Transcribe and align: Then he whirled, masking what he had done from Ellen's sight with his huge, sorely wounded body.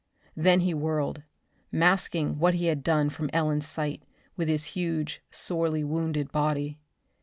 Then 0.35 0.61
he 0.61 0.73
whirled, 0.73 1.21
masking 1.71 2.39
what 2.39 2.55
he 2.55 2.65
had 2.65 2.81
done 2.81 3.11
from 3.11 3.29
Ellen's 3.33 3.67
sight 3.67 4.01
with 4.35 4.47
his 4.47 4.63
huge, 4.73 5.21
sorely 5.29 5.83
wounded 5.83 6.31
body. 6.31 6.79